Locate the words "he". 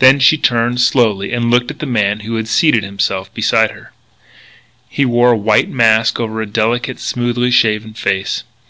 4.90-5.06